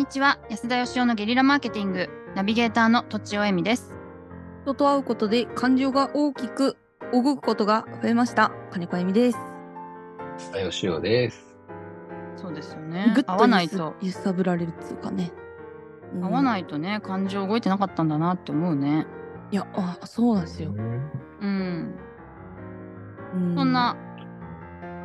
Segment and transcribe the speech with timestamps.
[0.00, 0.38] にちは。
[0.48, 2.08] 安田義雄のゲリラマーケティング。
[2.34, 3.94] ナビゲーターのとちおえみです。
[4.62, 6.78] 人と会うことで感情が大きく
[7.12, 8.50] 動くことが増えました。
[8.70, 9.38] 金子由美です。
[10.38, 11.54] さよしおです。
[12.34, 13.12] そうですよね。
[13.14, 13.94] ぐっと合わないと。
[14.00, 15.32] 揺さぶられるっつうかね、
[16.14, 16.24] うん。
[16.24, 19.06] 合わないとね感情動いてなかったんだなって思うね。
[19.50, 21.94] いやあそうなんですよ、うん。
[23.34, 23.54] うん。
[23.54, 23.98] そんな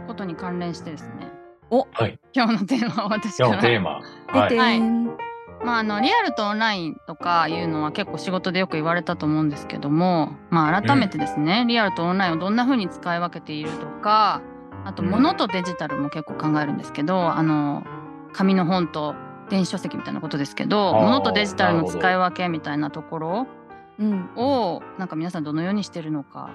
[0.08, 1.35] ことに関連してですね
[1.70, 2.20] おはい。
[2.34, 4.02] 今日のテーマは私今日からのテーマ。
[4.28, 4.80] はい。
[4.80, 5.06] ん、
[5.64, 14.42] まああのリアルとオンラインとかいうのは結構仕事でよく言われたと思うんですけどもまあ改めてですね、リアルとオンラインをどんな風に使い分けているとか
[14.86, 17.84] あとうん物とデジタルも結構考えるんですけど、あの
[18.34, 19.16] 紙の本と
[19.50, 23.48] 電子書籍みたいなことですけど物とデジタルの使い分けみたいなところ
[24.00, 26.52] うんをなんか皆さんどのようにしてるのか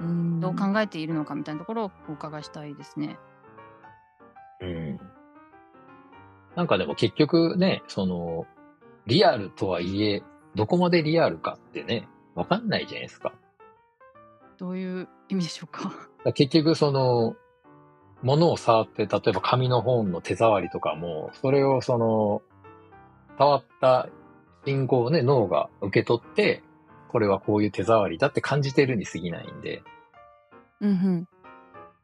[0.00, 3.18] うんどう考えているのかみたいなところをお伺いしたいですね。
[4.60, 5.00] うん。
[6.54, 8.46] なんかでも結局ね、その、
[9.06, 10.22] リアルとはいえ、
[10.54, 13.32] どこまでリアルかってね、わかんないじゃないですか。
[14.58, 15.92] どういう意味でしょうか？
[16.24, 17.36] ら結局その、
[18.22, 22.42] 物を触って、例えば紙の本の手触りとかも、それをその、
[23.38, 24.08] 触った
[24.64, 26.62] 信号をね、脳が受け取って、
[27.08, 29.82] これはこういう手触りだって感じてるに過ぎないんで、
[30.80, 31.28] うんうん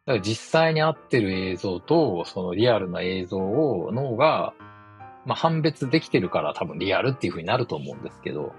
[0.07, 4.55] だから実際に合ってる映像と、そのリアルな映像を脳が、
[5.25, 8.53] まあ、判別できてるから多分リアルっていう風になると思うんですけど、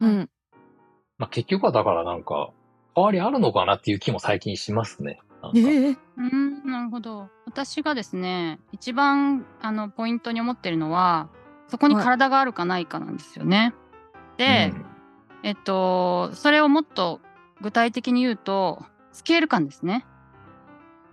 [0.00, 0.30] うん。
[1.18, 2.50] まあ、結局はだからなんか、
[2.94, 5.20] 変わりあるのかなっていう気も最近しますね。
[5.54, 7.28] えー、うんなるほど。
[7.44, 11.28] 私がですね一番あのポイントに思ってるのは
[11.68, 13.74] そこに体があるかないかなんですよね。
[14.38, 14.86] で、うん。
[15.42, 17.20] えっとそれをもっと
[17.64, 20.04] 具体的に言うとスケール感ですね。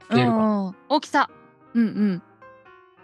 [0.09, 1.29] 大きさ。
[1.73, 2.23] うんうん。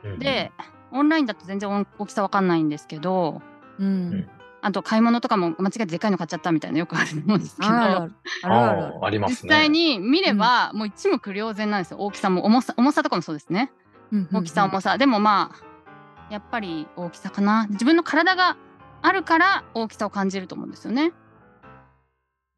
[0.03, 0.51] うんで、
[0.91, 3.41] オンラインだと全然大きさわかんないんですけど
[3.79, 4.29] うん、うん。
[4.61, 8.13] あと買い物とかも間違えてでかいの買っちゃったみたいなよくあると思うんですけどあるある。
[8.43, 8.73] あるある。
[8.73, 9.55] あるあーあります実ね。
[9.55, 11.99] 際に見れば、もう一目瞭然なんですよ。
[11.99, 13.71] 大きさも重さ重さとかもそうですね。
[14.11, 14.37] うんうんうん。
[14.41, 17.67] 大きさ重さ、でもまあやっぱり大きさかな。
[17.69, 18.57] 自分の体が
[19.01, 21.13] あるから大きさを感じると思うんですよね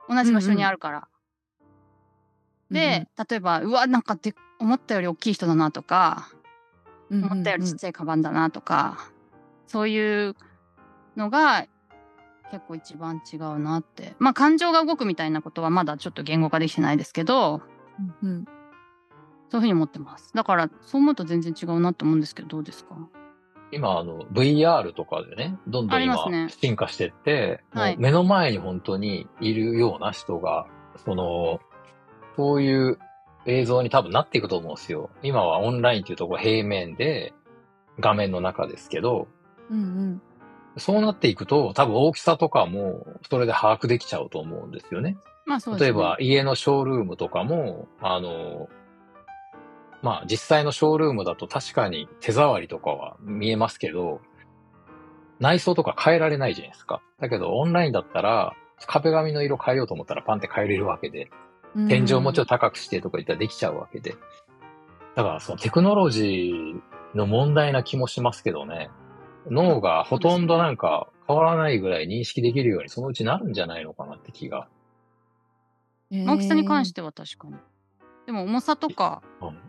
[0.09, 1.07] 同じ場所にあるから、
[2.71, 6.29] で、例えばうわなんかで思ったより大きい人だなとか、
[7.09, 7.31] うんうんうん。
[7.31, 9.11] 思ったよりちっちゃいカバンだなとか
[9.67, 10.35] そういう
[11.17, 11.65] のが
[12.51, 14.15] 結構一番違うなって。
[14.19, 17.61] まあ感情が動くみたいなことはまだちょっと言語化できてないですけど
[18.23, 18.45] うんうん。
[19.51, 20.31] そういうふうに思ってます。
[20.35, 22.95] だからそう思うと全然違うなと思うんですけどどうですか？
[23.71, 30.65] 今、あの、VR とかでね、どんどあん今進化してって、はいもう目の前に本当にいるような人が、
[31.05, 31.59] その、
[32.35, 32.99] そういう
[33.45, 35.09] 映像に多分なっていくと思うんですよ。
[35.21, 37.33] 今はオンラインっていうところ平面で、
[37.99, 39.27] 画面の中ですけど、
[39.69, 40.21] うん
[40.77, 45.17] そうなっていくと、多分大きさとかも、それで把握できちゃうと思うんですよね。
[45.45, 48.69] まあそうですね例えば、家のショールームとかも、あの、
[50.01, 54.21] まあ、実際のショールームだと確かに手触りとかは見えますけど、
[55.39, 57.01] 内装とか変えられないじゃないですか。
[57.19, 58.53] だけど、オンラインだったら、
[58.87, 61.29] 壁紙の色変えようと思ったらパンって変えれるわけで、
[61.75, 64.15] うん天井もちょっと高くしてとか言ったらできちゃうわけで。
[65.15, 68.89] だから、そのテクノロジーの問題な気もしますけどね。
[69.49, 74.67] 脳がほとんどなんか変わらないぐらい認識できるようにそのうちなるんじゃないのかなって気が。
[76.11, 77.55] 大きさに関してては確かに
[78.25, 79.68] でも重さとかうん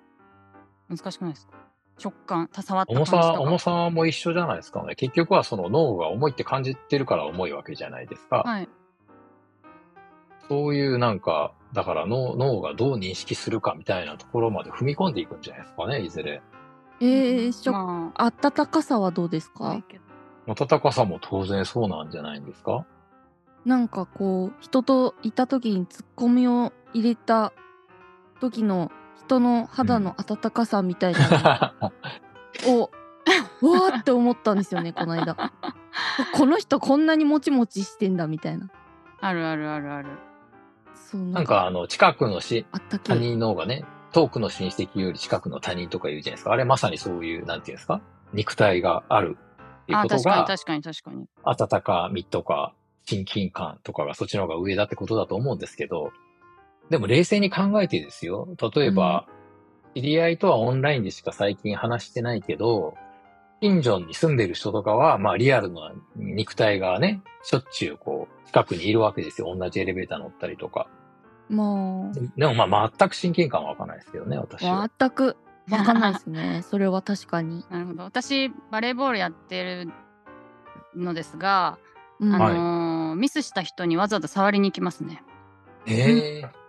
[0.90, 1.52] 難しくないですか？
[1.98, 4.94] 食感た触った感重じとかさ、重さも一緒じゃないですかね。
[4.96, 8.42] 結局はその脳が重いって感じてるから重いわけじゃないですか。
[8.44, 8.68] はい
[10.48, 16.42] そういうなんか、だから脳脳がどう認識するかみたいなところまで踏み込んでいくんじゃないですかね、いずれ。
[17.00, 19.82] えー、しょま暖かさはどうですあか
[20.66, 22.84] 暖かさも当然そうなんじゃないんですか？
[23.64, 27.52] なんかこう人といた時にツッコミを入れた
[28.40, 28.90] 時の
[29.26, 31.74] 人の肌の温かさみたいな
[32.64, 32.90] のを、
[33.62, 35.36] うわ ーって思ったんですよねこの間。
[36.34, 38.68] この人こんなにもちもちしてんだみたいな。
[39.20, 40.08] あるあるあるある。
[40.94, 42.66] そうなんかあの、近くのし、
[43.04, 46.52] 他人の方がね、遠くの親戚より近くの他人とか言うじゃないですか。
[46.52, 48.00] あれまさにそういう、なんていうんですか？
[48.32, 49.36] 肉体がある
[49.82, 51.78] っていうあことが、確かに確かに確かに。
[51.78, 52.74] 温かみとか、
[53.06, 56.12] 親近感とかがそっちの方が上だってことだと思うんですけど、
[56.90, 58.48] でも冷静に考えてですよ。
[58.74, 59.26] 例えば、
[59.94, 62.94] 知り合いとはオンラインでしか最近話してないけど、
[63.60, 69.54] 近所に住んでる人とかは、まあリアルな肉体がね、しょっちゅうこう、近くにいるわけですよ。
[69.56, 70.88] 同じエレベーター乗ったりとか。
[71.48, 74.84] までもまあ全く親近感はわかんないですけどね、私は。
[74.84, 75.36] あ全く
[75.70, 76.62] わかんないですね。
[76.68, 77.64] それは確かに。
[77.70, 78.02] なるほど。
[78.04, 79.92] 私、バレーボールやってる
[80.96, 81.78] のですが、
[82.18, 85.22] うんあはいのーミスした人にわざわざ触りに行きますね。
[85.86, 86.59] ええ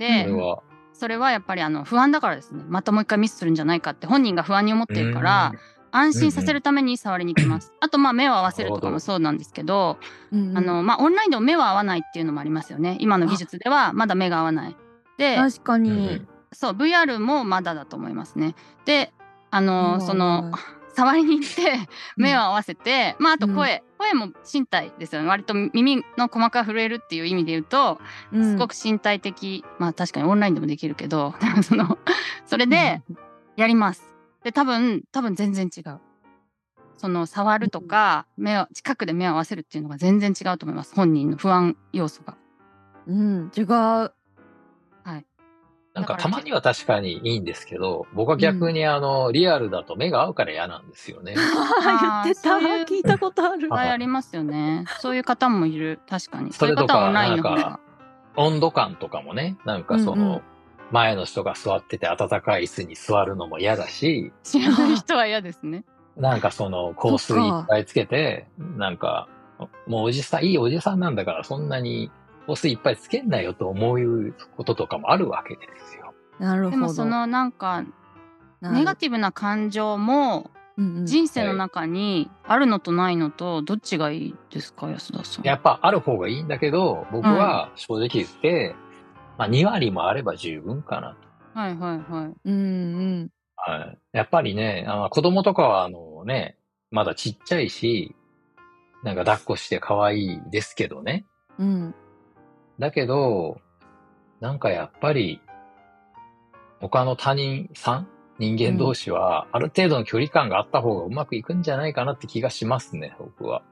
[0.00, 0.62] で、それは。
[0.92, 2.64] それはやっぱりあの不安だからですね。
[2.66, 5.52] またもう一回ミスするんじゃないかって本人が不安に思ってるから、
[5.92, 7.72] 安心させるために触りに行きます。
[7.80, 9.98] あと、まあ、目を合わせるとかもそうなんですけど、
[10.32, 12.96] うんうんあの、まあ、オンラインでも目は合わないっていうのもありますよね。
[13.00, 14.76] 今の技術ではまだ目が合わない。
[15.18, 16.26] で、確かうんに。
[16.52, 18.54] そう、VR もまだだと思いますね。
[18.84, 19.12] で、
[19.50, 20.52] あの、うんその、
[20.94, 25.28] 触りに行って、目を合わせて、まあ、あと声、声も身体ですよね。
[25.28, 28.00] 割と耳の細かく震えるっていう意味で言うと、
[28.32, 31.98] すごくく身体的、まあ確かにオンラインでもできるけど、 その、
[32.46, 33.02] それで、
[33.56, 34.16] やります。
[34.42, 36.00] で、多分、多分全然違う。
[36.96, 40.94] その、触るとか、目を、近くで目を合わせるっていうのが全然違うと思います。
[40.94, 42.38] 本人の不安要素が。
[43.06, 44.12] うん、違う。
[46.00, 51.34] なんかたまには確かにいいんですけど、僕は逆にあの、リアルだと目が合うから嫌なんですよね。
[51.34, 52.58] 言ってた。
[52.58, 53.68] そういう聞いたことあるいっ。
[53.68, 54.84] ぱいありますよね。
[55.00, 56.00] そういう方もいる。
[56.08, 56.52] 確かに。
[56.52, 57.80] それとかなんか。
[58.36, 60.42] 温度感とかもね、なんかそうんうんの、
[60.92, 65.84] 前の人が座ってて暖かい椅子に座るのも嫌だし、知らない人は嫌ですね。
[66.16, 69.28] なんかその香水いっぱいつけて、なんか、
[69.86, 72.10] もうおじさん、いいおじさんなんだからそんなに
[72.46, 76.14] 香水いっぱいつけんなよと思うこととかもあるわけですよ。
[76.38, 76.70] なるほど。
[76.70, 77.84] でもそのなんか、
[78.62, 85.44] ネガティブな感情もィ人生の中にあるのとないのとどっちがいいですか安田さん？
[85.44, 88.74] やっぱある方がいいんだけど、僕は正直言って、
[89.36, 91.16] まあ2割もあれば十分かな
[91.54, 91.58] と。
[91.58, 92.34] はいはいはい。
[92.44, 92.56] うんう
[93.24, 93.30] ん。
[93.56, 93.98] はい。
[94.12, 96.56] やっぱりね、あの子供とかはあのね、
[96.90, 98.14] まだちっちゃいし、
[99.02, 101.24] なんか抱っこして可愛いですけどね。
[101.58, 101.94] うん。
[102.80, 103.60] だけど、
[104.40, 105.40] なんかやっぱり、
[106.80, 113.62] 他の他人さん人間同士は、ある程度の距離感があった方がうまくいくんじゃないかなって気がしますね、僕は。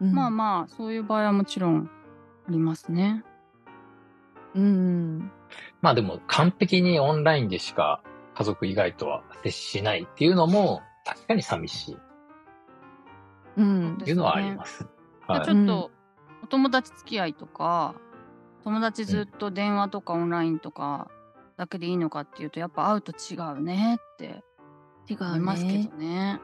[0.00, 1.90] うんまあまあそういう場合はもちろん
[2.48, 3.24] ありますね。
[4.54, 5.30] うんうん。
[5.82, 8.00] まあでも完璧にオンラインでしか
[8.36, 11.98] 家族以外とは接しないっていうのも確かに寂しいっ
[13.56, 14.86] うんていうのはあります。
[15.26, 15.90] はいちょっと
[16.46, 17.96] お友達付き合いとか、
[18.62, 21.10] 友達ずっと電話とかオンラインとか
[21.56, 24.44] だけでいいのかっていうとやっぱ会うと違うねって
[25.08, 25.88] 違いますけね。
[25.90, 26.40] どね。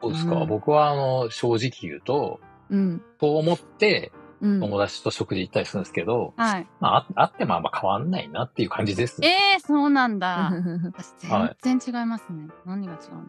[0.00, 2.38] そうですか、うん僕はあの正直言うと、
[2.70, 3.02] うん。
[3.20, 4.60] そう思ってうん。
[4.60, 6.66] 友達と食事行ったりするんですけど、はい。
[6.78, 9.20] まあああってもあんま変わんないなっていう感じです。
[9.24, 10.52] えー、そうなんだ。
[10.94, 12.48] 私はい全然違いますね。
[12.64, 13.22] 何が違うの？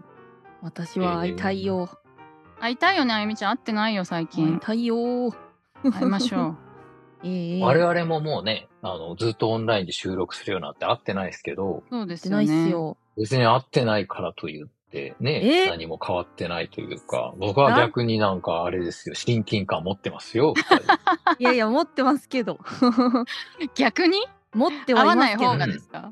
[0.61, 1.89] 私は会いたいよ。
[2.59, 4.59] 会いたいよねあゆみちゃん会ってないよ最会い近。
[4.59, 5.33] たいよ。
[5.91, 6.55] 会いましょう。
[7.25, 13.21] ええ我々ももうね、あの、ずっとオンラインで収録するようになって会ってないですけど、そうでってないっすよね。
[13.21, 15.69] 別に会ってないからと言ってね、え？
[15.69, 20.53] 何も変わってないというか、僕は逆になんかあれですよ、親近感持ってますよ。
[21.39, 22.59] いやいや、持ってますけど。
[23.75, 24.17] 逆に？
[24.53, 26.11] 持って会わないはいますけど方がですか、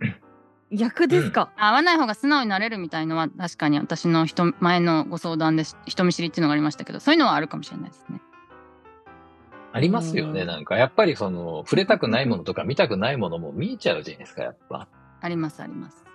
[0.72, 1.50] 逆ですか？
[1.58, 8.22] 会わない方が素直になれるみたいのは確かに私の人前のご相談でし人見知りっていうのがありましたけどそういうのはあるかもしれないですね。
[9.74, 10.78] ありますよね、うんなんか。
[10.78, 14.88] やっぱりその、触れたくないものとか見たくないものも見えちゃうじゃないですか、やっぱ。
[15.22, 16.06] ありますあります。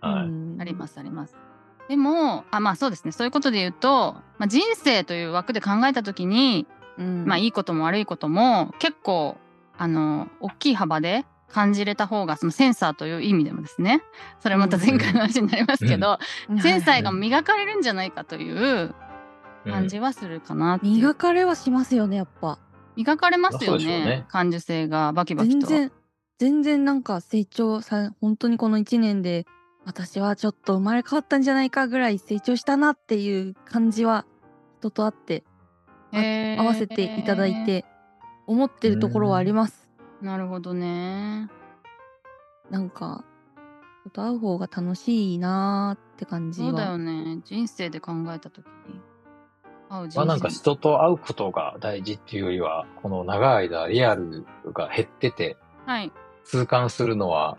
[0.00, 0.26] はい。
[0.26, 1.36] うんありますあります。
[1.88, 9.36] でもあまあそうですねそういうことで言うと、まあ、人生という枠で考えた時に、うんまあいいことも悪いことも結構
[9.76, 14.02] あの大きい幅で感じれた方がそのセンサーという意味でもですね
[14.40, 16.18] それまた前回の話になりますけど、
[16.62, 18.94] センサーが磨かれるんじゃないかという
[19.64, 22.58] 感じはするかなう、磨かれはしますよね、やっぱ。
[22.96, 25.66] 磨かれますよねね感受性がバキバキと。
[25.66, 25.92] 全然、
[26.38, 29.46] 全然なんか成長さ、本当にこの1年で、
[29.84, 34.24] 私はちょっと生まれ変わったんじゃないかぐらい成長したなっていう感じは
[34.78, 35.44] 人と会って
[36.58, 37.84] 合わせていただいて
[38.46, 39.88] 思ってるところはあります。
[40.22, 41.50] なるほどね。
[42.70, 43.24] なんか、
[44.00, 46.68] 人と会う方が楽しいなーって感じは。
[46.68, 49.00] そうだよね人生で考えた時に
[50.14, 56.12] まあなんか人と会うことが大事っていうよりは、この長い間リアルが減ってて、はい
[56.44, 57.58] 痛感するのは、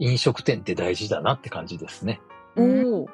[0.00, 2.20] 飲食店って大事だなって感じですね。
[2.56, 3.08] おお。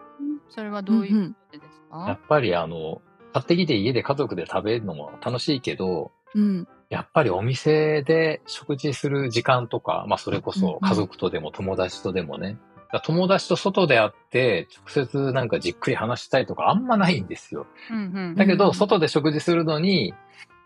[0.49, 6.69] それはどういうことですか、やっぱりあの、買ってきて家で家族で食べるのも楽しいけど、うん。
[6.89, 12.57] やっぱりお店で食事する時間とか、まあそれこそ家族とでも友達とでもね、
[13.05, 17.67] 友達と外で会って直接なんかじっくり話したいとかあんまないんですよ。
[17.91, 18.01] うんう
[18.33, 20.15] んだけど、うん外で食事するのに、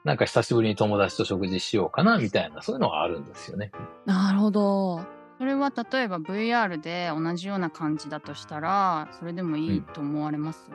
[0.05, 3.71] なんか久しぶりに友達と食事しようかなみたいな、そういうのがあるんですよね。
[4.07, 5.05] なるほど。
[5.39, 10.71] それは例えば VR で同じような感じだとしたらそれでもいいと思われます、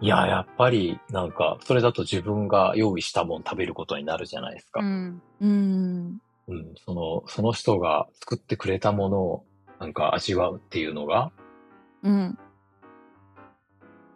[0.00, 4.80] いや、やっぱり、なんか、それだと自分が用意したもん食べることになるじゃないですか。
[4.80, 6.20] うんうん。
[6.46, 9.44] うん、その、その人が作ってくれたものを、
[9.80, 11.30] なんか味わうっていうのが、
[12.02, 12.38] うん。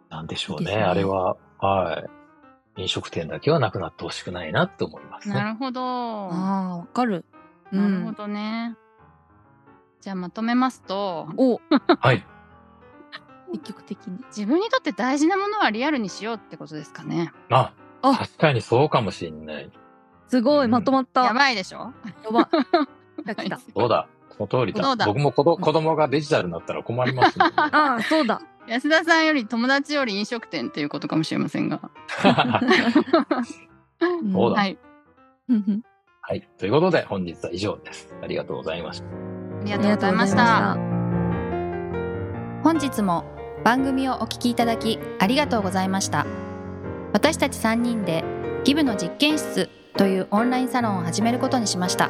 [0.09, 0.75] なんでしょうね。
[0.77, 2.03] ねあれは、は
[2.77, 2.81] い。
[2.81, 5.35] 飲食店だけはなくなってほしくないなって思いますね。
[5.35, 7.25] なるほどああ、わかる。
[7.71, 8.13] うなるほん。
[8.13, 8.75] どね。
[10.01, 11.61] じゃあまとめますとお、
[11.99, 12.25] はい。
[13.53, 14.17] 積極的に。
[14.27, 17.31] 自分にとって大事なものはリアルにしようってことですかね。
[17.49, 19.71] あ、あ確かにそうかもしれない。
[20.27, 21.25] すごい、うんまとまった。
[21.25, 21.93] やばいでしょ？
[22.23, 22.45] やば。
[22.45, 23.59] 来た来た。
[23.59, 24.07] そうだ。
[24.37, 24.95] その通りだ。
[24.95, 28.41] だ僕も子ど子供がデジタルになったら困りますね ああ、そうだ。
[28.67, 31.81] 安田さんより友達より飲食店っていうことかもしれませんが。
[32.21, 32.29] そ
[34.47, 34.77] うだはい。
[35.49, 35.81] うん
[36.25, 36.47] はい。
[36.57, 38.15] ということで、本日は以上です。
[38.23, 39.05] ありがとうございました。
[39.05, 39.09] あ
[39.65, 40.77] りあがとうございました。
[42.63, 43.25] 本日も
[43.65, 46.25] 番組をお聞きいただきありがとうございました
[47.11, 48.23] 私たち3人で
[48.63, 52.09] ギブの実験室というオンラインサロンを始めることにしました